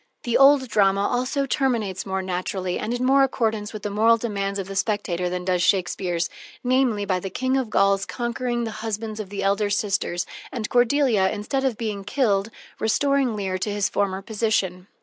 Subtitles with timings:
[0.23, 4.57] The old drama also terminates more naturally and more in accordance with the moral demands
[4.57, 6.27] of the spectator than does Shakespeare's,
[6.63, 10.67] namely, by the King of the Gauls conquering the husbands of the elder sisters, and
[10.71, 14.87] Cordelia, instead of being killed, restoring Leir to his former position.